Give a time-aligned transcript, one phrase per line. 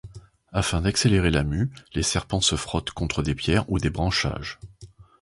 [0.51, 4.57] Afin d'accélérer la mue, les serpents se frottent contre des pierres ou des branchages.